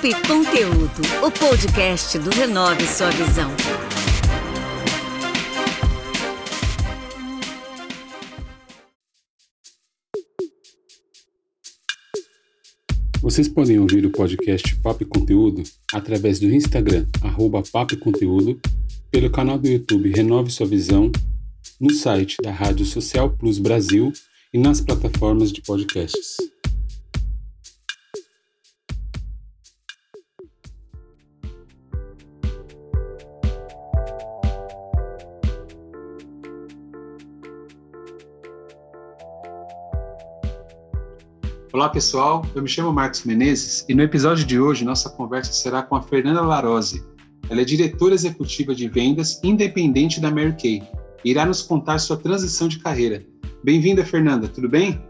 [0.00, 3.50] Papo e Conteúdo, o podcast do Renove Sua Visão.
[13.20, 18.58] Vocês podem ouvir o podcast Papo e Conteúdo através do Instagram, arroba Papo e Conteúdo,
[19.10, 21.12] pelo canal do YouTube Renove Sua Visão,
[21.78, 24.10] no site da Rádio Social Plus Brasil
[24.54, 26.36] e nas plataformas de podcasts.
[41.72, 45.84] Olá pessoal, eu me chamo Marcos Menezes e no episódio de hoje nossa conversa será
[45.84, 47.06] com a Fernanda Larose.
[47.48, 50.82] Ela é diretora executiva de vendas independente da Mary Kay
[51.24, 53.24] e irá nos contar sua transição de carreira.
[53.62, 55.00] Bem-vinda, Fernanda, tudo bem?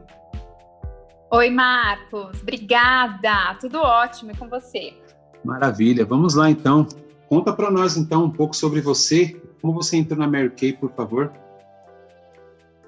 [1.30, 4.92] Oi, Marcos, obrigada, tudo ótimo e com você?
[5.42, 6.86] Maravilha, vamos lá então.
[7.26, 10.92] Conta para nós então um pouco sobre você, como você entrou na Mary Kay, por
[10.92, 11.32] favor.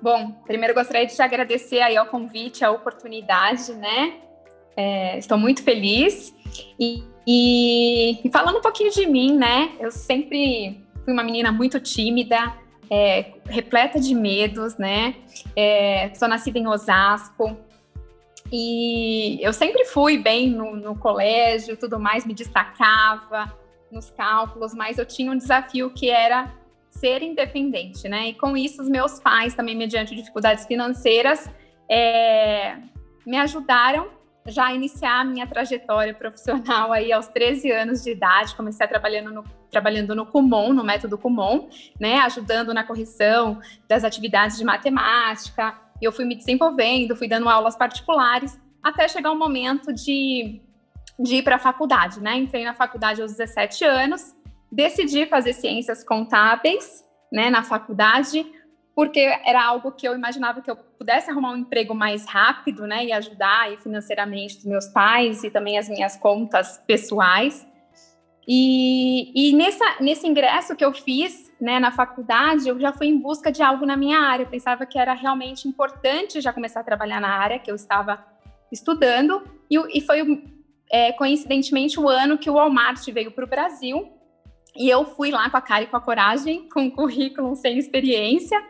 [0.03, 4.15] Bom, primeiro gostaria de te agradecer aí ao convite, a oportunidade, né?
[4.77, 6.35] É, estou muito feliz.
[6.77, 9.77] E, e, e, falando um pouquinho de mim, né?
[9.79, 12.53] Eu sempre fui uma menina muito tímida,
[12.91, 15.15] é, repleta de medos, né?
[15.55, 17.57] É, sou nascida em Osasco.
[18.51, 23.57] E eu sempre fui bem no, no colégio, tudo mais, me destacava
[23.89, 26.53] nos cálculos, mas eu tinha um desafio que era
[26.93, 28.29] ser independente, né?
[28.29, 31.51] E com isso, os meus pais, também mediante dificuldades financeiras,
[31.91, 32.77] é,
[33.27, 34.11] me ajudaram
[34.47, 38.55] já a iniciar a minha trajetória profissional aí aos 13 anos de idade.
[38.55, 42.19] Comecei trabalhando no, trabalhando no Kumon, no método Kumon, né?
[42.19, 45.79] Ajudando na correção das atividades de matemática.
[46.01, 50.61] E eu fui me desenvolvendo, fui dando aulas particulares, até chegar o momento de,
[51.19, 52.37] de ir para a faculdade, né?
[52.37, 54.35] Entrei na faculdade aos 17 anos
[54.73, 58.45] decidi fazer ciências contábeis, né, na faculdade,
[58.95, 63.05] porque era algo que eu imaginava que eu pudesse arrumar um emprego mais rápido, né,
[63.05, 67.67] e ajudar aí, financeiramente os meus pais e também as minhas contas pessoais.
[68.49, 73.19] E, e nessa, nesse ingresso que eu fiz, né, na faculdade, eu já fui em
[73.19, 74.43] busca de algo na minha área.
[74.43, 78.25] Eu pensava que era realmente importante já começar a trabalhar na área que eu estava
[78.73, 79.43] estudando.
[79.71, 80.45] E, e foi,
[80.91, 84.11] é, coincidentemente, o ano que o Walmart veio para o Brasil
[84.77, 88.63] e eu fui lá com a cara e com a coragem, com currículo sem experiência,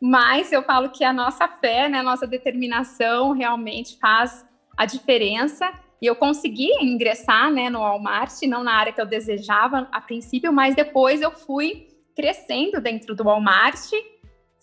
[0.00, 4.46] mas eu falo que a nossa fé, né, a nossa determinação realmente faz
[4.76, 5.70] a diferença.
[6.00, 10.50] E eu consegui ingressar né, no Walmart, não na área que eu desejava a princípio,
[10.50, 13.90] mas depois eu fui crescendo dentro do Walmart,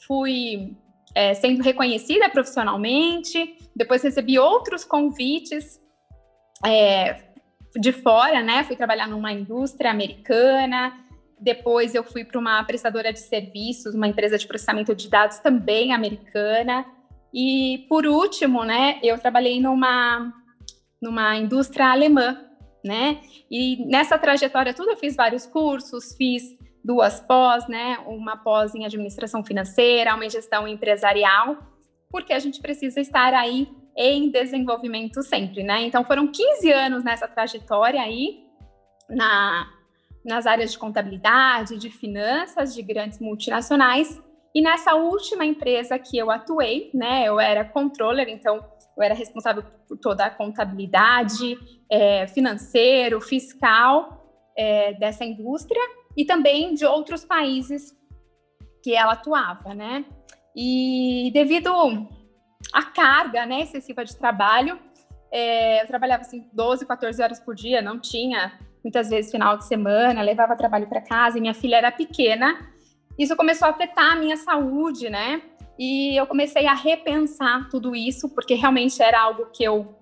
[0.07, 0.75] fui
[1.13, 5.79] é, sendo reconhecida profissionalmente, depois recebi outros convites
[6.65, 7.26] é,
[7.75, 8.63] de fora, né?
[8.63, 10.93] Fui trabalhar numa indústria americana.
[11.39, 15.93] Depois eu fui para uma prestadora de serviços, uma empresa de processamento de dados também
[15.93, 16.85] americana.
[17.33, 20.33] E por último, né, eu trabalhei numa
[20.99, 22.43] numa indústria alemã,
[22.83, 23.21] né?
[23.51, 26.43] E nessa trajetória toda eu fiz vários cursos, fiz
[26.83, 27.99] duas pós, né?
[28.07, 31.57] Uma pós em administração financeira, uma em gestão empresarial,
[32.09, 33.67] porque a gente precisa estar aí
[33.97, 35.81] em desenvolvimento sempre, né?
[35.81, 38.43] Então foram 15 anos nessa trajetória aí,
[39.09, 39.67] na,
[40.23, 44.21] nas áreas de contabilidade, de finanças, de grandes multinacionais.
[44.53, 48.63] E nessa última empresa que eu atuei, né, eu era controller, então
[48.95, 51.57] eu era responsável por toda a contabilidade,
[51.89, 55.81] é, financeiro, fiscal é, dessa indústria
[56.15, 57.95] e também de outros países
[58.83, 60.05] que ela atuava, né?
[60.55, 61.71] E devido
[62.73, 64.79] a carga né, excessiva de trabalho.
[65.31, 69.65] É, eu trabalhava assim 12, 14 horas por dia, não tinha muitas vezes final de
[69.65, 72.57] semana, levava trabalho para casa e minha filha era pequena.
[73.17, 75.41] Isso começou a afetar a minha saúde, né?
[75.77, 79.95] E eu comecei a repensar tudo isso, porque realmente era algo que eu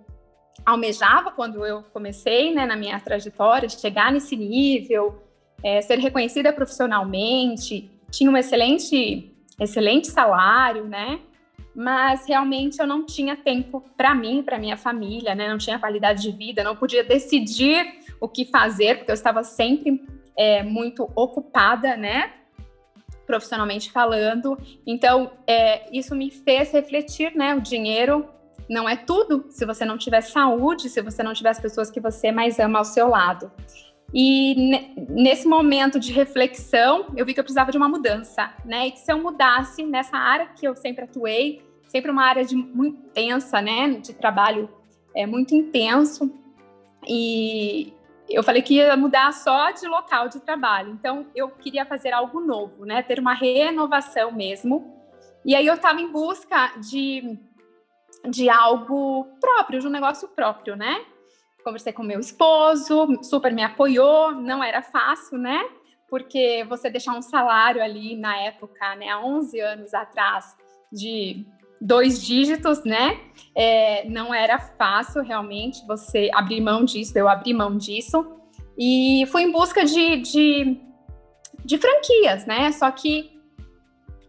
[0.65, 5.21] almejava quando eu comecei né, na minha trajetória, chegar nesse nível,
[5.63, 11.19] é, ser reconhecida profissionalmente, tinha um excelente, excelente salário, né?
[11.75, 15.49] Mas realmente eu não tinha tempo para mim, para minha família, né?
[15.49, 20.01] Não tinha qualidade de vida, não podia decidir o que fazer, porque eu estava sempre
[20.37, 22.31] é, muito ocupada, né?
[23.27, 24.57] Profissionalmente falando.
[24.87, 27.53] Então, é, isso me fez refletir, né?
[27.53, 28.25] O dinheiro
[28.69, 31.99] não é tudo se você não tiver saúde, se você não tiver as pessoas que
[31.99, 33.51] você mais ama ao seu lado.
[34.13, 34.55] E
[35.09, 38.87] nesse momento de reflexão, eu vi que eu precisava de uma mudança, né?
[38.87, 42.55] E que se eu mudasse nessa área que eu sempre atuei, sempre uma área de
[42.55, 43.89] muito intensa, né?
[43.99, 44.69] De trabalho
[45.15, 46.31] é muito intenso.
[47.07, 47.93] E,
[48.29, 50.91] eu falei que ia mudar só de local de trabalho.
[50.91, 53.01] Então, eu queria fazer algo novo, né?
[53.03, 54.93] Ter uma renovação mesmo.
[55.45, 57.37] E aí eu estava em busca de,
[58.27, 61.05] de algo próprio, de um negócio próprio, né?
[61.65, 65.67] Conversei com meu esposo, super me apoiou, não era fácil, né?
[66.07, 70.55] Porque você deixar um salário ali na época, né, há 11 anos atrás,
[70.93, 71.43] de
[71.81, 73.19] dois dígitos, né?
[73.55, 78.23] É, não era fácil realmente você abrir mão disso, eu abri mão disso.
[78.77, 80.79] E fui em busca de, de,
[81.65, 82.71] de franquias, né?
[82.73, 83.41] Só que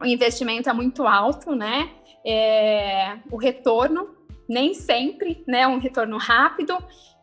[0.01, 1.91] o investimento é muito alto, né?
[2.25, 4.16] É, o retorno
[4.49, 5.67] nem sempre, né?
[5.67, 6.77] Um retorno rápido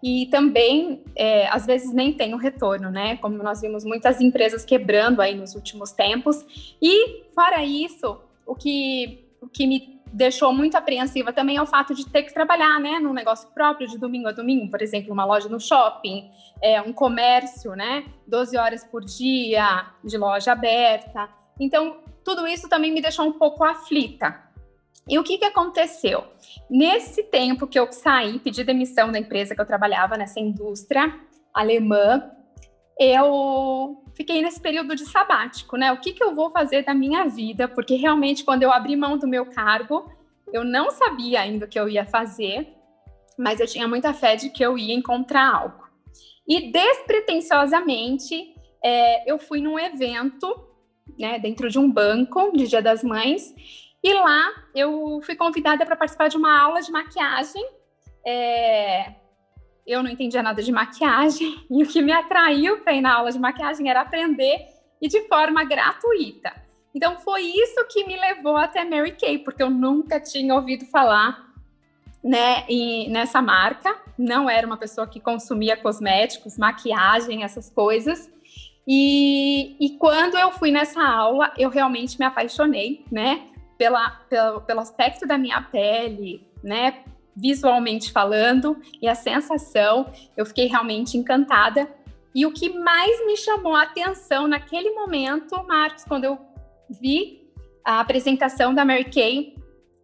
[0.03, 3.15] e também é, às vezes nem tem o um retorno, né?
[3.17, 6.45] Como nós vimos muitas empresas quebrando aí nos últimos tempos.
[6.81, 11.95] E fora isso, o que, o que me deixou muito apreensiva também é o fato
[11.95, 15.25] de ter que trabalhar, né, num negócio próprio de domingo a domingo, por exemplo, uma
[15.25, 16.29] loja no shopping,
[16.61, 21.27] é, um comércio, né, 12 horas por dia de loja aberta.
[21.59, 24.39] Então, tudo isso também me deixou um pouco aflita.
[25.07, 26.23] E o que, que aconteceu?
[26.69, 31.13] Nesse tempo que eu saí, pedi demissão da empresa que eu trabalhava, nessa indústria
[31.53, 32.31] alemã,
[32.99, 35.91] eu fiquei nesse período de sabático, né?
[35.91, 37.67] O que, que eu vou fazer da minha vida?
[37.67, 40.09] Porque realmente, quando eu abri mão do meu cargo,
[40.51, 42.67] eu não sabia ainda o que eu ia fazer,
[43.37, 45.83] mas eu tinha muita fé de que eu ia encontrar algo.
[46.47, 48.53] E despretensiosamente,
[48.83, 50.47] é, eu fui num evento,
[51.17, 53.53] né, dentro de um banco de Dia das Mães,
[54.03, 57.65] e lá eu fui convidada para participar de uma aula de maquiagem.
[58.25, 59.13] É,
[59.87, 63.31] eu não entendia nada de maquiagem e o que me atraiu para ir na aula
[63.31, 64.67] de maquiagem era aprender
[65.01, 66.51] e de forma gratuita.
[66.93, 71.51] Então foi isso que me levou até Mary Kay, porque eu nunca tinha ouvido falar
[72.23, 72.65] né,
[73.09, 78.31] nessa marca, não era uma pessoa que consumia cosméticos, maquiagem, essas coisas.
[78.87, 83.47] E, e quando eu fui nessa aula, eu realmente me apaixonei, né,
[83.83, 87.03] pela, pelo, aspecto da minha pele, né,
[87.35, 91.91] visualmente falando, e a sensação, eu fiquei realmente encantada.
[92.33, 96.39] E o que mais me chamou a atenção naquele momento, Marcos, quando eu
[96.89, 97.45] vi
[97.83, 99.57] a apresentação da Mary Kay,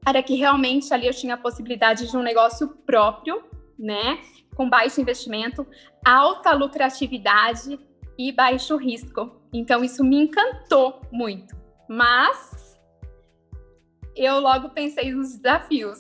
[0.06, 3.42] era que realmente ali eu tinha a possibilidade de um negócio próprio,
[3.78, 4.20] né?
[4.56, 5.66] Com baixo investimento,
[6.06, 7.80] alta lucratividade
[8.18, 9.42] e baixo risco.
[9.54, 11.56] Então isso me encantou muito.
[11.88, 12.69] Mas
[14.20, 16.00] eu logo pensei nos desafios.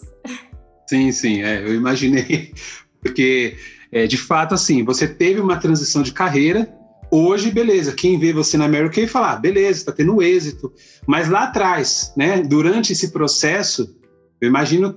[0.88, 2.54] Sim, sim, é, eu imaginei,
[3.02, 3.56] porque
[3.92, 6.72] é, de fato, assim, você teve uma transição de carreira.
[7.12, 10.72] Hoje, beleza, quem vê você na Kay fala, ah, beleza, está tendo êxito.
[11.08, 13.96] Mas lá atrás, né, durante esse processo,
[14.40, 14.94] eu imagino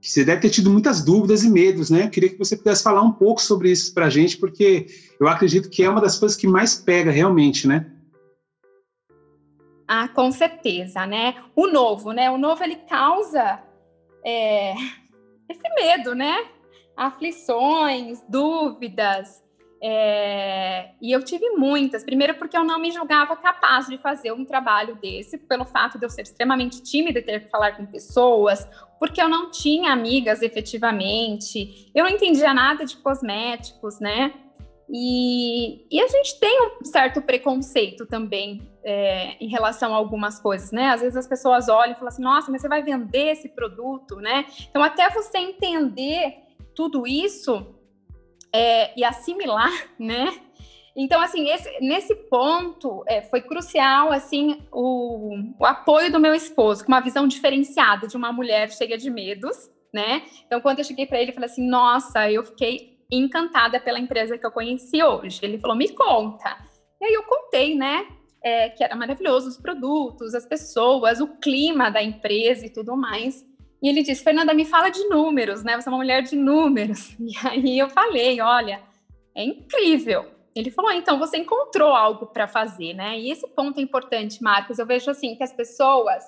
[0.00, 2.04] que você deve ter tido muitas dúvidas e medos, né?
[2.04, 4.86] Eu queria que você pudesse falar um pouco sobre isso para a gente, porque
[5.18, 7.86] eu acredito que é uma das coisas que mais pega realmente, né?
[9.88, 11.36] Ah, com certeza, né?
[11.54, 12.30] O novo, né?
[12.30, 13.62] O novo ele causa
[14.24, 14.74] é,
[15.48, 16.44] esse medo, né?
[16.96, 19.44] Aflições, dúvidas.
[19.82, 20.90] É...
[21.00, 22.02] E eu tive muitas.
[22.02, 26.04] Primeiro, porque eu não me julgava capaz de fazer um trabalho desse, pelo fato de
[26.04, 28.66] eu ser extremamente tímida e ter que falar com pessoas,
[28.98, 34.32] porque eu não tinha amigas efetivamente, eu não entendia nada de cosméticos, né?
[34.88, 40.70] E, e a gente tem um certo preconceito também é, em relação a algumas coisas,
[40.70, 40.90] né?
[40.90, 44.16] Às vezes as pessoas olham e falam assim, nossa, mas você vai vender esse produto,
[44.16, 44.46] né?
[44.70, 46.36] Então, até você entender
[46.72, 47.74] tudo isso
[48.52, 50.32] é, e assimilar, né?
[50.94, 56.84] Então, assim, esse, nesse ponto é, foi crucial, assim, o, o apoio do meu esposo,
[56.84, 60.22] com uma visão diferenciada de uma mulher cheia de medos, né?
[60.46, 64.38] Então, quando eu cheguei para ele, eu falei assim, nossa, eu fiquei encantada pela empresa
[64.38, 65.40] que eu conheci hoje.
[65.42, 66.56] Ele falou, me conta.
[67.00, 68.06] E aí eu contei, né?
[68.46, 73.44] É, que era maravilhoso os produtos, as pessoas, o clima da empresa e tudo mais.
[73.82, 75.74] E ele disse, Fernanda, me fala de números, né?
[75.74, 77.16] Você é uma mulher de números.
[77.18, 78.80] E aí eu falei, olha,
[79.34, 80.30] é incrível.
[80.54, 83.18] Ele falou, ah, então você encontrou algo para fazer, né?
[83.18, 84.78] E esse ponto é importante, Marcos.
[84.78, 86.22] Eu vejo assim que as pessoas,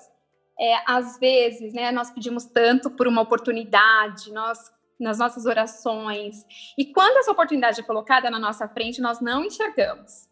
[0.59, 4.59] é, às vezes, né, nós pedimos tanto por uma oportunidade, nós
[4.99, 6.45] nas nossas orações.
[6.77, 10.28] E quando essa oportunidade é colocada na nossa frente, nós não enxergamos.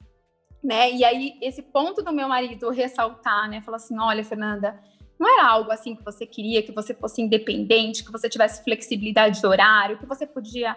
[0.67, 0.91] Né?
[0.91, 3.61] E aí, esse ponto do meu marido ressaltar, né?
[3.61, 4.77] Falar assim: olha, Fernanda,
[5.17, 9.39] não era algo assim que você queria, que você fosse independente, que você tivesse flexibilidade
[9.39, 10.75] de horário, que você podia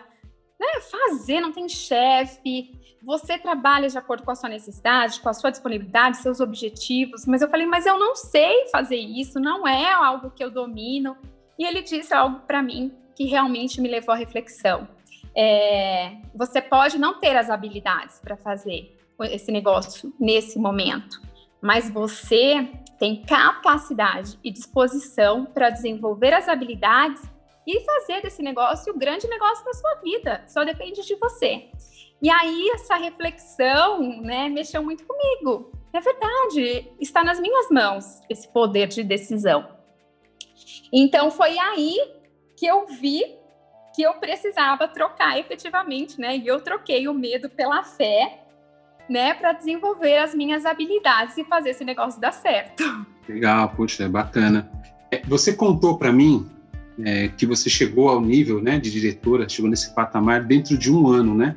[0.61, 2.71] né, fazer, não tem chefe,
[3.03, 7.27] você trabalha de acordo com a sua necessidade, com a sua disponibilidade, seus objetivos.
[7.27, 11.17] Mas eu falei, mas eu não sei fazer isso, não é algo que eu domino.
[11.59, 14.87] E ele disse algo para mim que realmente me levou à reflexão.
[15.35, 21.21] é, você pode não ter as habilidades para fazer esse negócio nesse momento,
[21.61, 27.23] mas você tem capacidade e disposição para desenvolver as habilidades
[27.67, 30.45] e fazer desse negócio o grande negócio da sua vida.
[30.47, 31.69] Só depende de você.
[32.23, 35.73] E aí essa reflexão, né, mexeu muito comigo.
[35.93, 39.67] É verdade, está nas minhas mãos esse poder de decisão.
[40.93, 41.97] Então foi aí
[42.57, 43.41] que eu vi
[43.95, 46.37] que eu precisava trocar efetivamente, né?
[46.37, 48.45] E eu troquei o medo pela fé,
[49.11, 52.85] né, para desenvolver as minhas habilidades e fazer esse negócio dar certo.
[53.29, 54.71] Legal, poxa, é bacana.
[55.27, 56.49] Você contou para mim
[57.05, 61.09] é, que você chegou ao nível, né, de diretora, chegou nesse patamar dentro de um
[61.09, 61.57] ano, né?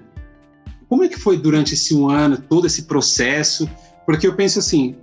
[0.89, 3.69] Como é que foi durante esse um ano todo esse processo?
[4.03, 4.95] Porque eu penso assim,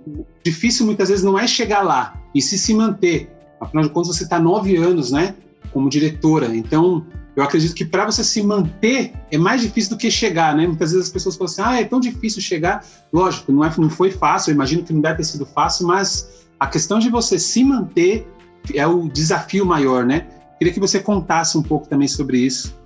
[0.43, 3.29] difícil muitas vezes não é chegar lá e se se manter.
[3.61, 5.35] Afinal de contas, você está nove anos, né,
[5.71, 6.47] como diretora.
[6.55, 10.67] Então, eu acredito que para você se manter é mais difícil do que chegar, né?
[10.67, 12.85] Muitas vezes as pessoas falam assim, ah, é tão difícil chegar.
[13.11, 16.45] Lógico, não, é, não foi fácil, eu imagino que não deve ter sido fácil, mas
[16.59, 18.27] a questão de você se manter
[18.75, 20.27] é o desafio maior, né?
[20.57, 22.79] Queria que você contasse um pouco também sobre isso.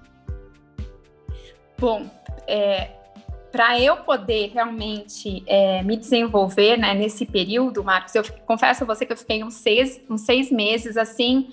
[1.77, 2.09] Bom,
[2.47, 2.91] é,
[3.51, 9.05] para eu poder realmente é, me desenvolver né, nesse período, Marcos, eu confesso a você
[9.05, 11.47] que eu fiquei uns seis, uns seis meses assim,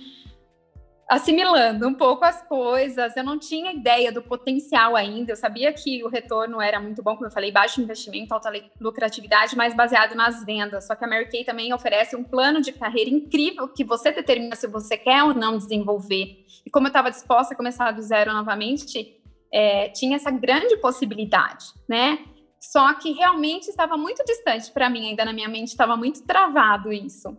[1.09, 3.17] assimilando um pouco as coisas.
[3.17, 5.33] Eu não tinha ideia do potencial ainda.
[5.33, 9.57] Eu sabia que o retorno era muito bom, como eu falei, baixo investimento, alta lucratividade,
[9.57, 10.87] mas baseado nas vendas.
[10.87, 14.57] Só que a Mary Kay também oferece um plano de carreira incrível que você determina
[14.57, 16.45] se você quer ou não desenvolver.
[16.65, 19.21] E como eu estava disposta a começar do zero novamente,
[19.53, 22.19] é, tinha essa grande possibilidade, né?
[22.59, 26.93] Só que realmente estava muito distante para mim, ainda na minha mente estava muito travado
[26.93, 27.37] isso.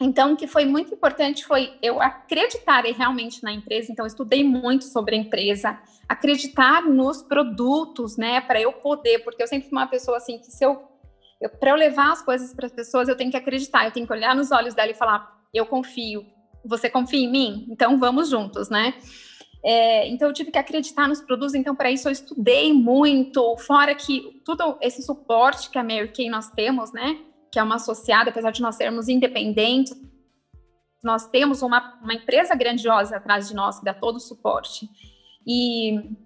[0.00, 3.92] Então, o que foi muito importante foi eu acreditar realmente na empresa.
[3.92, 5.78] Então, estudei muito sobre a empresa,
[6.08, 10.50] acreditar nos produtos, né, para eu poder, porque eu sempre fui uma pessoa assim que
[10.50, 10.82] se eu,
[11.38, 14.06] eu para eu levar as coisas para as pessoas, eu tenho que acreditar, eu tenho
[14.06, 16.24] que olhar nos olhos dela e falar: eu confio.
[16.64, 17.66] Você confia em mim?
[17.70, 18.94] Então, vamos juntos, né?
[19.62, 23.94] É, então eu tive que acreditar nos produtos, então para isso eu estudei muito, fora
[23.94, 27.18] que todo esse suporte que a Mary Kay nós temos, né,
[27.50, 29.92] que é uma associada, apesar de nós sermos independentes,
[31.02, 34.88] nós temos uma, uma empresa grandiosa atrás de nós que dá todo o suporte.
[35.46, 36.16] E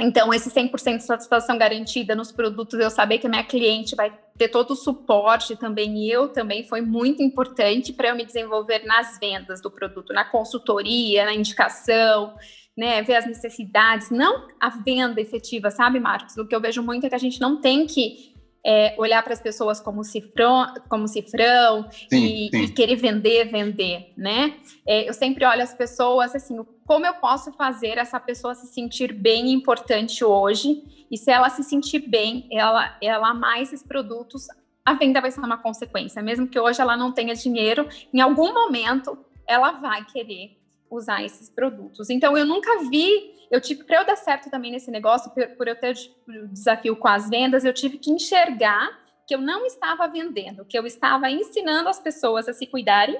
[0.00, 4.12] então, esse 100% de satisfação garantida nos produtos, eu saber que a minha cliente vai
[4.36, 8.84] ter todo o suporte também, e eu também, foi muito importante para eu me desenvolver
[8.84, 12.34] nas vendas do produto, na consultoria, na indicação,
[12.76, 16.36] né, ver as necessidades, não a venda efetiva, sabe, Marcos?
[16.36, 18.31] O que eu vejo muito é que a gente não tem que
[18.64, 22.62] é, olhar para as pessoas como cifrão, como cifrão sim, e, sim.
[22.62, 24.56] e, querer vender, vender, né?
[24.86, 29.12] É, eu sempre olho as pessoas assim, como eu posso fazer essa pessoa se sentir
[29.12, 31.06] bem e importante hoje?
[31.10, 34.46] E se ela se sentir bem, ela, ela amar esses produtos,
[34.84, 36.22] a venda vai ser uma consequência.
[36.22, 40.61] Mesmo que hoje ela não tenha dinheiro, em algum momento ela vai querer
[40.92, 42.10] usar esses produtos.
[42.10, 45.68] Então, eu nunca vi, eu tive, para eu dar certo também nesse negócio, por, por
[45.68, 45.96] eu ter
[46.28, 50.78] o desafio com as vendas, eu tive que enxergar que eu não estava vendendo, que
[50.78, 53.18] eu estava ensinando as pessoas a se cuidarem,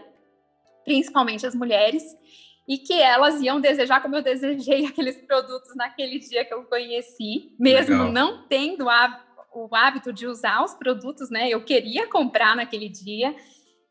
[0.85, 2.05] principalmente as mulheres,
[2.69, 7.55] e que elas iam desejar como eu desejei aqueles produtos naquele dia que eu conheci,
[7.59, 8.12] mesmo Legal.
[8.12, 9.25] não tendo a,
[9.55, 11.49] o hábito de usar os produtos, né?
[11.49, 13.35] Eu queria comprar naquele dia.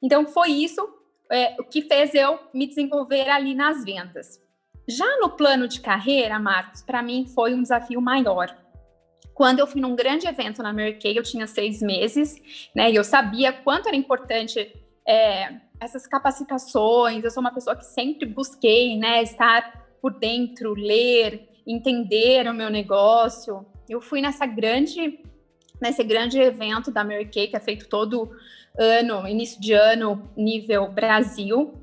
[0.01, 1.00] Então, foi isso
[1.31, 4.39] é, o que fez eu me desenvolver ali nas vendas.
[4.87, 8.55] Já no plano de carreira, Marcos, para mim foi um desafio maior.
[9.33, 12.35] Quando eu fui num grande evento na Kay, eu tinha seis meses,
[12.75, 12.91] né?
[12.91, 14.71] E eu sabia quanto era importante
[15.07, 17.23] é, essas capacitações.
[17.23, 19.23] Eu sou uma pessoa que sempre busquei, né?
[19.23, 23.65] Estar por dentro, ler, entender o meu negócio.
[23.87, 25.19] Eu fui nessa grande,
[25.81, 28.31] nesse grande evento da Kay, que é feito todo
[28.77, 31.73] ano, início de ano, nível Brasil.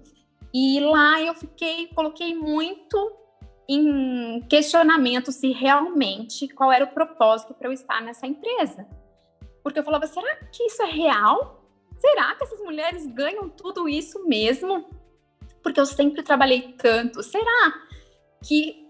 [0.52, 3.12] E lá eu fiquei, coloquei muito
[3.68, 8.86] em questionamento se realmente qual era o propósito para eu estar nessa empresa.
[9.62, 11.62] Porque eu falava, será que isso é real?
[11.98, 14.88] Será que essas mulheres ganham tudo isso mesmo?
[15.62, 17.22] Porque eu sempre trabalhei tanto.
[17.22, 17.74] Será
[18.42, 18.87] que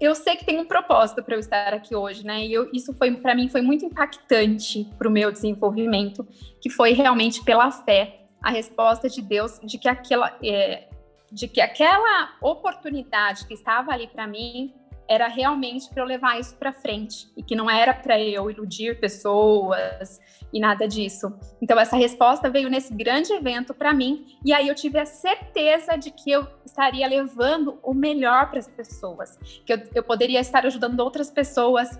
[0.00, 2.44] eu sei que tem um propósito para eu estar aqui hoje, né?
[2.44, 6.26] E eu, isso foi para mim foi muito impactante para o meu desenvolvimento,
[6.60, 10.88] que foi realmente pela fé, a resposta de Deus de que aquela é,
[11.30, 14.72] de que aquela oportunidade que estava ali para mim
[15.08, 19.00] era realmente para eu levar isso para frente e que não era para eu iludir
[19.00, 20.20] pessoas
[20.52, 21.32] e nada disso.
[21.60, 25.96] Então essa resposta veio nesse grande evento para mim e aí eu tive a certeza
[25.96, 30.66] de que eu estaria levando o melhor para as pessoas, que eu, eu poderia estar
[30.66, 31.98] ajudando outras pessoas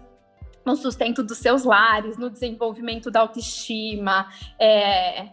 [0.67, 4.29] no sustento dos seus lares, no desenvolvimento da autoestima,
[4.61, 5.31] é,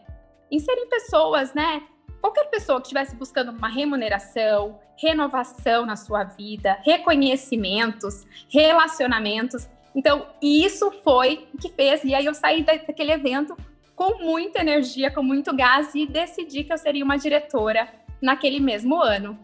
[0.50, 1.84] em serem pessoas, né?
[2.26, 9.70] Qualquer pessoa que estivesse buscando uma remuneração, renovação na sua vida, reconhecimentos, relacionamentos.
[9.96, 12.04] Então, isso foi o que fez.
[12.04, 13.56] E aí eu saí daquele evento
[13.96, 19.00] com muita energia, com muito gás e decidi que eu seria uma diretora naquele mesmo
[19.00, 19.38] ano.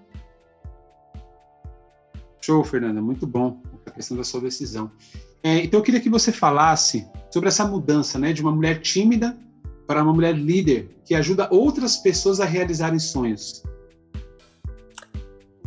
[2.41, 4.91] Show, Fernanda, muito bom a questão da sua decisão.
[5.43, 9.37] É, então eu queria que você falasse sobre essa mudança, né, de uma mulher tímida
[9.91, 13.61] para uma mulher líder que ajuda outras pessoas a realizarem sonhos.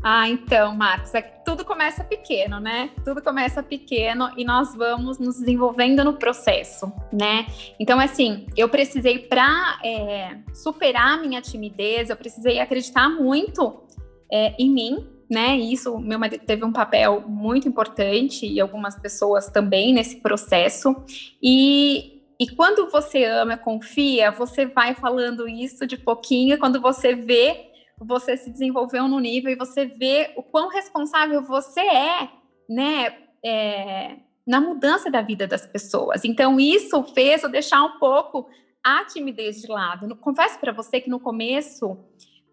[0.02, 2.88] Ah, então, Marcos, é que tudo começa pequeno, né?
[3.04, 7.46] Tudo começa pequeno e nós vamos nos desenvolvendo no processo, né?
[7.78, 13.82] Então, assim, eu precisei para é, superar minha timidez, eu precisei acreditar muito
[14.32, 15.58] é, em mim, né?
[15.58, 20.96] E isso, meu marido teve um papel muito importante e algumas pessoas também nesse processo.
[21.42, 27.72] E, e quando você ama, confia, você vai falando isso de pouquinho, quando você vê
[27.98, 32.28] você se desenvolveu no nível e você vê o quão responsável você é,
[32.68, 36.24] né, é, na mudança da vida das pessoas.
[36.24, 38.48] Então, isso fez eu deixar um pouco
[38.82, 40.14] a timidez de lado.
[40.16, 41.96] Confesso para você que no começo,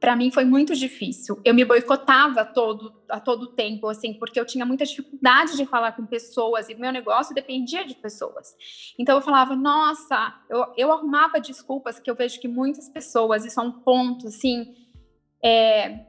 [0.01, 1.39] para mim foi muito difícil.
[1.45, 5.91] Eu me boicotava todo, a todo tempo, assim, porque eu tinha muita dificuldade de falar
[5.91, 8.55] com pessoas e meu negócio dependia de pessoas.
[8.97, 13.61] Então eu falava, nossa, eu, eu arrumava desculpas que eu vejo que muitas pessoas, isso
[13.61, 14.73] é um ponto, assim,
[15.45, 16.07] é,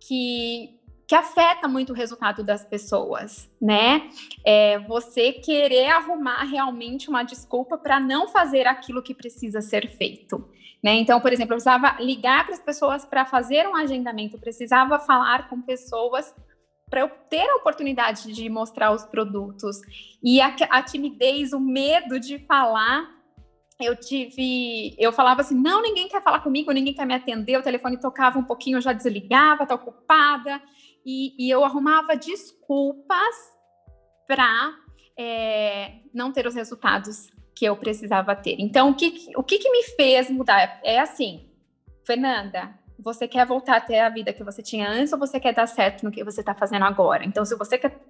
[0.00, 4.08] que, que afeta muito o resultado das pessoas, né?
[4.44, 10.48] É você querer arrumar realmente uma desculpa para não fazer aquilo que precisa ser feito.
[10.82, 10.96] Né?
[10.96, 15.48] Então, por exemplo, eu precisava ligar para as pessoas para fazer um agendamento, precisava falar
[15.48, 16.34] com pessoas
[16.90, 19.80] para eu ter a oportunidade de mostrar os produtos.
[20.22, 23.13] E a, a timidez, o medo de falar
[23.80, 27.62] eu tive, eu falava assim, não, ninguém quer falar comigo, ninguém quer me atender, o
[27.62, 30.62] telefone tocava um pouquinho, eu já desligava, tá ocupada,
[31.04, 33.34] e, e eu arrumava desculpas
[34.26, 34.72] para
[35.18, 38.56] é, não ter os resultados que eu precisava ter.
[38.58, 40.80] Então, o que, o que, que me fez mudar?
[40.82, 41.48] É assim,
[42.04, 45.52] Fernanda, você quer voltar a ter a vida que você tinha antes ou você quer
[45.52, 47.24] dar certo no que você está fazendo agora?
[47.24, 48.00] Então, se você quer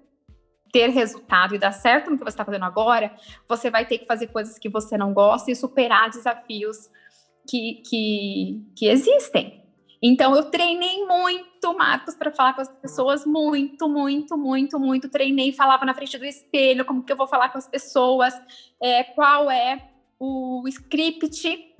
[0.75, 3.15] ter resultado e dar certo no que você está fazendo agora,
[3.47, 6.89] você vai ter que fazer coisas que você não gosta e superar desafios
[7.49, 9.63] que, que, que existem.
[10.01, 15.07] Então, eu treinei muito, Marcos, para falar com as pessoas, muito, muito, muito, muito.
[15.07, 18.33] Treinei, falava na frente do espelho, como que eu vou falar com as pessoas,
[18.83, 19.81] é, qual é
[20.19, 21.73] o script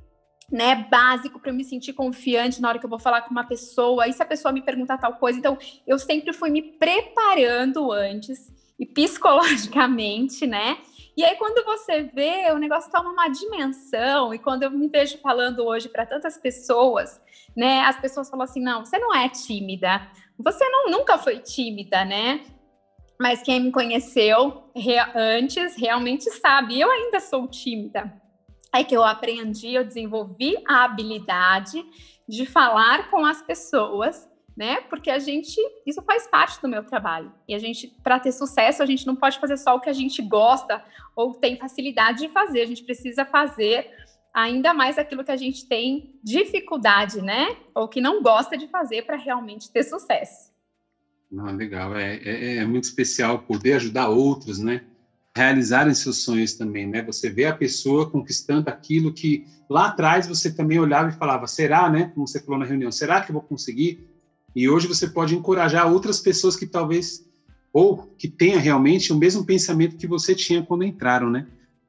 [0.50, 3.44] né, básico para eu me sentir confiante na hora que eu vou falar com uma
[3.44, 5.38] pessoa, e se a pessoa me perguntar tal coisa.
[5.38, 10.78] Então, eu sempre fui me preparando antes e psicologicamente, né?
[11.18, 15.18] E aí, quando você vê, o negócio toma uma dimensão, e quando eu me vejo
[15.20, 17.22] falando hoje para tantas pessoas,
[17.56, 17.82] né?
[17.82, 20.06] As pessoas falam assim: não, você não é tímida,
[20.38, 22.42] você não, nunca foi tímida, né?
[23.20, 24.70] Mas quem me conheceu
[25.16, 28.22] antes realmente sabe, eu ainda sou tímida.
[28.74, 31.82] É que eu aprendi, eu desenvolvi a habilidade
[32.28, 34.82] de falar com as pessoas né?
[34.82, 37.32] Porque a gente, isso faz parte do meu trabalho.
[37.48, 39.94] E a gente, para ter sucesso, a gente não pode fazer só o que a
[39.94, 40.84] gente gosta
[41.15, 42.62] ou tem facilidade de fazer.
[42.62, 43.91] A gente precisa fazer
[44.34, 47.56] ainda mais aquilo que a gente tem dificuldade, né?
[47.74, 50.54] Ou que não gosta de fazer para realmente ter sucesso.
[51.30, 51.96] Não, legal.
[51.98, 54.86] É, é, é, muito especial poder ajudar outros, né?
[55.36, 57.02] Realizarem seus sonhos também, né?
[57.04, 61.89] Você vê a pessoa conquistando aquilo que lá atrás você também olhava e falava: será,
[61.89, 62.10] né?
[62.13, 64.14] Como você falou na reunião, será que eu vou conseguir?
[64.56, 67.24] E hoje você pode encorajar outras pessoas que talvez
[67.74, 71.46] ou que tenha realmente o mesmo pensamento que você tinha quando entraram, né?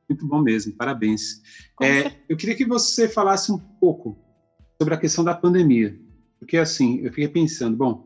[0.09, 1.40] Muito bom mesmo, parabéns.
[1.81, 4.18] É, eu queria que você falasse um pouco
[4.81, 5.96] sobre a questão da pandemia,
[6.40, 8.05] porque assim, eu fiquei pensando, bom,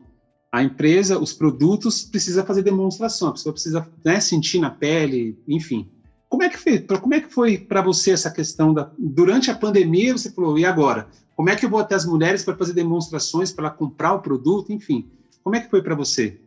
[0.51, 5.89] a empresa, os produtos precisa fazer demonstração, a pessoa precisa né, sentir na pele, enfim.
[6.29, 6.79] Como é que foi?
[6.79, 10.13] Como é que foi para você essa questão da durante a pandemia?
[10.13, 11.07] Você falou e agora?
[11.41, 14.71] Como é que eu vou até as mulheres para fazer demonstrações, para comprar o produto,
[14.71, 15.11] enfim?
[15.43, 16.39] Como é que foi para você?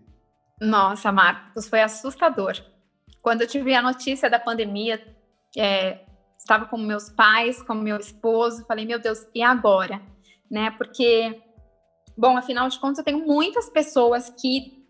[0.61, 2.54] Nossa, Marcos, foi assustador.
[3.20, 5.04] Quando eu tive a notícia da pandemia,
[5.59, 5.98] é,
[6.38, 10.00] estava com meus pais, com meu esposo, falei, meu Deus, e agora?
[10.48, 10.70] Né?
[10.70, 11.42] Porque,
[12.16, 14.80] bom, afinal de contas, eu tenho muitas pessoas que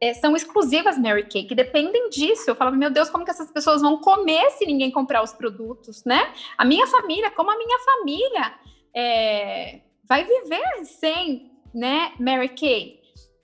[0.00, 2.48] é, são exclusivas Mary Kay, que dependem disso.
[2.48, 6.02] Eu falava, meu Deus, como que essas pessoas vão comer se ninguém comprar os produtos,
[6.06, 6.32] né?
[6.56, 13.00] A minha família, como a minha família é, vai viver sem, né, Mary Kay?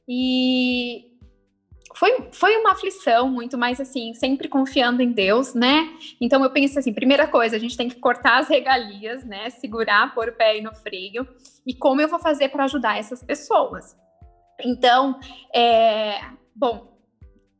[0.08, 1.08] E
[1.94, 5.88] foi, foi uma aflição muito mais assim, sempre confiando em Deus, né?
[6.20, 9.50] Então eu pensei assim, primeira coisa, a gente tem que cortar as regalias, né?
[9.50, 11.26] Segurar, pôr o pé aí no freio.
[11.66, 13.96] E como eu vou fazer para ajudar essas pessoas?
[14.64, 15.18] Então,
[15.54, 16.20] é,
[16.54, 16.97] bom,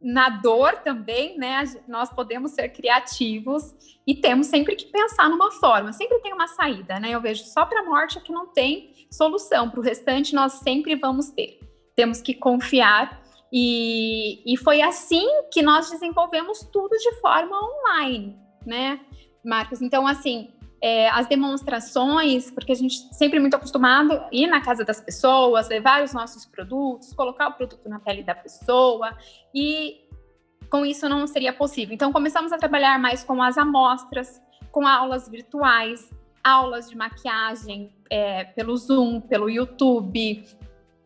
[0.00, 1.64] na dor também, né?
[1.88, 3.74] Nós podemos ser criativos
[4.06, 5.92] e temos sempre que pensar numa forma.
[5.92, 7.10] Sempre tem uma saída, né?
[7.10, 9.70] Eu vejo só para a morte é que não tem solução.
[9.70, 11.58] Para o restante, nós sempre vamos ter.
[11.96, 13.20] Temos que confiar
[13.52, 19.00] e, e foi assim que nós desenvolvemos tudo de forma online, né,
[19.44, 19.80] Marcos?
[19.80, 24.84] Então, assim, é, as demonstrações, porque a gente sempre muito acostumado a ir na casa
[24.84, 29.16] das pessoas, levar os nossos produtos, colocar o produto na pele da pessoa,
[29.54, 30.06] e
[30.70, 31.94] com isso não seria possível.
[31.94, 36.10] Então, começamos a trabalhar mais com as amostras, com aulas virtuais,
[36.44, 40.44] aulas de maquiagem é, pelo Zoom, pelo YouTube,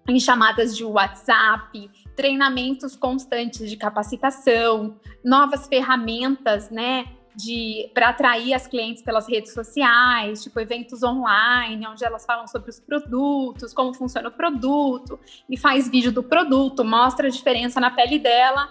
[0.08, 8.66] em chamadas de WhatsApp, treinamentos constantes de capacitação, novas ferramentas, né, de para atrair as
[8.66, 14.28] clientes pelas redes sociais, tipo eventos online, onde elas falam sobre os produtos, como funciona
[14.28, 15.18] o produto,
[15.48, 18.70] e faz vídeo do produto, mostra a diferença na pele dela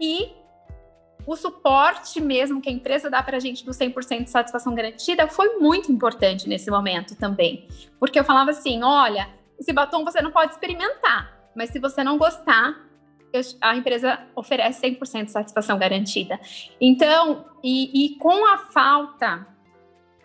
[0.00, 0.30] e
[1.26, 5.26] o suporte mesmo que a empresa dá para a gente do 100% de satisfação garantida
[5.26, 7.66] foi muito importante nesse momento também.
[7.98, 9.28] Porque eu falava assim: olha,
[9.58, 12.85] esse batom você não pode experimentar, mas se você não gostar,
[13.60, 16.38] a empresa oferece 100% de satisfação garantida.
[16.80, 19.46] Então, e, e com a falta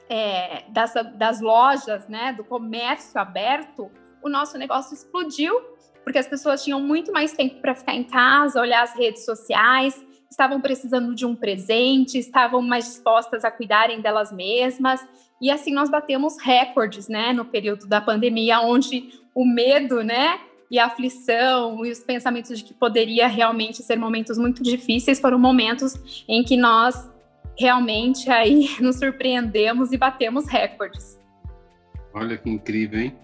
[0.09, 3.89] é, das, das lojas, né, do comércio aberto,
[4.21, 5.59] o nosso negócio explodiu,
[6.03, 10.05] porque as pessoas tinham muito mais tempo para ficar em casa, olhar as redes sociais,
[10.29, 15.05] estavam precisando de um presente, estavam mais dispostas a cuidarem delas mesmas.
[15.41, 20.39] E assim nós batemos recordes, né, no período da pandemia, onde o medo, né,
[20.71, 25.37] e a aflição e os pensamentos de que poderia realmente ser momentos muito difíceis foram
[25.37, 27.09] momentos em que nós
[27.59, 31.19] realmente aí nos surpreendemos e batemos recordes.
[32.13, 33.15] Olha que incrível, hein?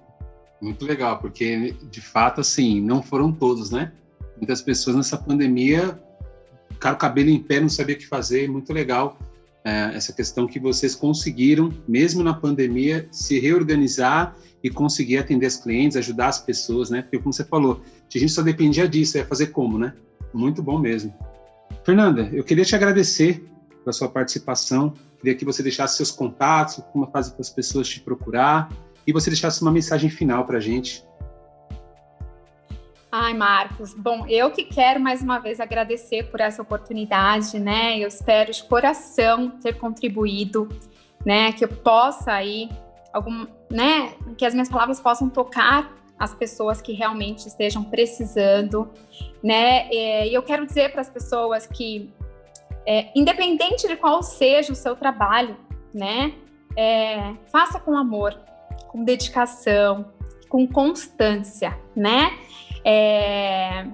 [0.62, 3.94] Muito legal, porque de fato, assim, não foram todos, né?
[4.36, 5.98] Muitas pessoas nessa pandemia
[6.70, 9.18] ficaram cabelo em pé, não sabia o que fazer, muito legal
[9.94, 15.98] essa questão que vocês conseguiram, mesmo na pandemia, se reorganizar e conseguir atender as clientes,
[15.98, 17.02] ajudar as pessoas, né?
[17.02, 19.94] Porque, como você falou, a gente só dependia disso, é fazer como, né?
[20.34, 21.14] Muito bom mesmo.
[21.84, 23.46] Fernanda, eu queria te agradecer
[23.84, 28.00] pela sua participação, queria que você deixasse seus contatos, como faz para as pessoas te
[28.00, 28.70] procurar,
[29.06, 31.04] e você deixasse uma mensagem final para a gente.
[33.10, 37.98] Ai, Marcos, bom, eu que quero mais uma vez agradecer por essa oportunidade, né?
[37.98, 40.67] Eu espero de coração ter contribuído,
[41.26, 41.54] né?
[41.54, 42.70] Que eu possa aí,
[43.13, 44.13] algum, né?
[44.38, 48.89] Que as minhas palavras possam tocar as pessoas que realmente estejam precisando,
[49.41, 49.88] né?
[49.89, 52.13] E eu quero dizer para as pessoas que,
[52.86, 55.56] é, independente de qual seja o seu trabalho,
[55.93, 56.34] né?
[56.76, 58.38] É, faça com amor,
[58.89, 60.12] com dedicação,
[60.50, 62.38] com constância, né?
[62.84, 63.86] É,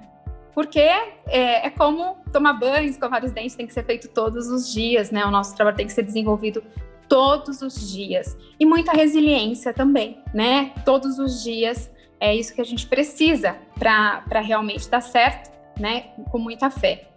[0.53, 4.71] porque é, é, como tomar banho, escovar os dentes tem que ser feito todos os
[4.71, 5.25] dias, né?
[5.25, 6.63] O nosso trabalho tem que ser desenvolvido
[7.09, 8.37] todos os dias.
[8.59, 10.73] E muita resiliência também, né?
[10.85, 16.11] Todos os dias é isso que a gente precisa para realmente dar certo, né?
[16.31, 17.09] Com muita fé.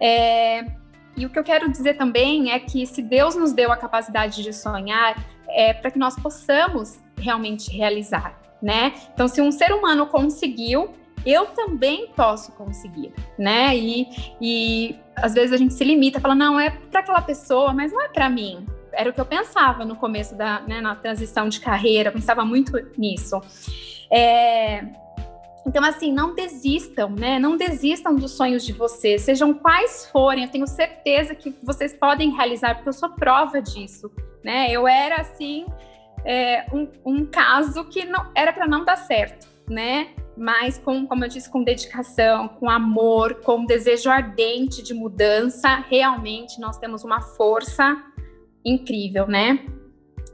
[0.00, 0.64] É,
[1.16, 4.42] e o que eu quero dizer também é que se Deus nos deu a capacidade
[4.42, 5.16] de sonhar,
[5.48, 8.92] é para que nós possamos realmente realizar, né?
[9.12, 13.76] Então, se um ser humano conseguiu, eu também posso conseguir, né?
[13.76, 14.08] E,
[14.40, 18.02] e às vezes a gente se limita, fala, não, é para aquela pessoa, mas não
[18.02, 18.66] é para mim.
[18.92, 22.72] Era o que eu pensava no começo da, né, na transição de carreira, pensava muito
[22.96, 23.40] nisso.
[24.10, 24.84] É,
[25.66, 27.38] então, assim, não desistam, né?
[27.38, 30.44] Não desistam dos sonhos de vocês, sejam quais forem.
[30.44, 34.12] Eu tenho certeza que vocês podem realizar, porque eu sou prova disso,
[34.44, 34.70] né?
[34.70, 35.64] Eu era, assim,
[36.24, 40.08] é, um, um caso que não era para não dar certo, né?
[40.36, 46.60] Mas com, como eu disse, com dedicação, com amor, com desejo ardente de mudança, realmente
[46.60, 48.02] nós temos uma força
[48.64, 49.64] incrível, né?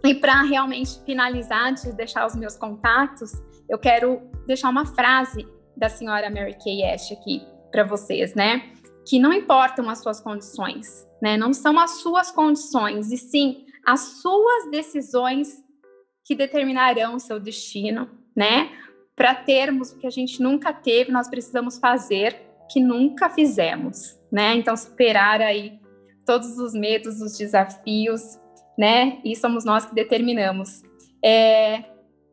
[0.04, 3.32] E para realmente finalizar, de deixar os meus contatos,
[3.68, 8.72] eu quero deixar uma frase da senhora Mary Kay Ash aqui para vocês, né?
[9.06, 11.36] Que não importam as suas condições, né?
[11.36, 15.62] Não são as suas condições, e sim as suas decisões
[16.24, 18.70] que determinarão o seu destino, né?
[19.20, 22.40] Para termos o que a gente nunca teve, nós precisamos fazer,
[22.72, 24.54] que nunca fizemos, né?
[24.54, 25.78] Então, superar aí
[26.24, 28.22] todos os medos, os desafios,
[28.78, 29.20] né?
[29.22, 30.82] E somos nós que determinamos.
[31.22, 31.84] É,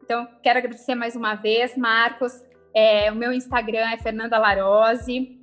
[0.02, 2.32] então, quero agradecer mais uma vez, Marcos.
[2.73, 5.38] É, o meu Instagram é Fernanda Larose.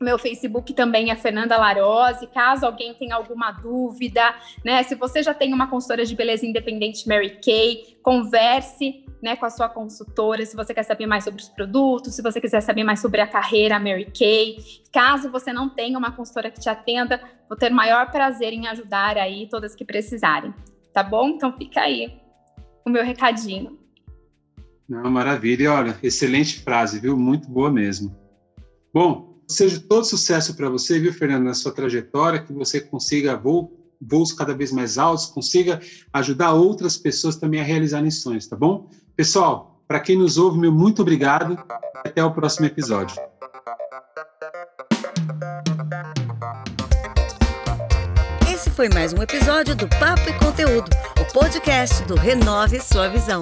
[0.00, 2.26] Meu Facebook também é Fernanda Larose.
[2.28, 4.82] Caso alguém tenha alguma dúvida, né?
[4.82, 9.50] Se você já tem uma consultora de beleza independente Mary Kay, converse né, com a
[9.50, 13.00] sua consultora, se você quer saber mais sobre os produtos, se você quiser saber mais
[13.00, 14.58] sobre a carreira Mary Kay.
[14.92, 18.66] Caso você não tenha uma consultora que te atenda, vou ter o maior prazer em
[18.66, 20.52] ajudar aí todas que precisarem.
[20.92, 21.30] Tá bom?
[21.30, 22.20] Então fica aí
[22.84, 23.78] o meu recadinho.
[24.86, 25.72] Não, maravilha.
[25.72, 27.16] Olha, excelente frase, viu?
[27.16, 28.14] Muito boa mesmo.
[28.92, 33.40] Bom, seja todo sucesso para você, viu, Fernando, na sua trajetória, que você consiga
[34.00, 35.80] voos cada vez mais altos, consiga
[36.12, 38.90] ajudar outras pessoas também a realizarem sonhos, tá bom?
[39.16, 41.58] Pessoal, para quem nos ouve, meu muito obrigado.
[42.04, 43.16] Até o próximo episódio.
[48.52, 53.40] Esse foi mais um episódio do Papo e Conteúdo, o podcast do Renove Sua Visão.